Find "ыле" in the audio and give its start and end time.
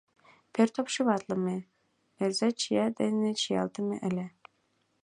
4.09-4.27